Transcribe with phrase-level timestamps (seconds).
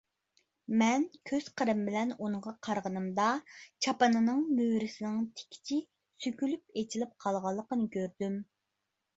[0.81, 3.27] مەن كۆز قىرىم بىلەن ئۇنىڭغا قارىغىنىمدا،
[3.87, 5.79] چاپىنىنىڭ مۈرىسىنىڭ تىكىچى
[6.27, 8.45] سۆكۈلۈپ ئېچىلىپ قالغانلىقىنى كۆردۈم.